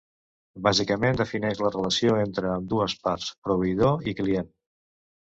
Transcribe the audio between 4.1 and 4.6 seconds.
i client.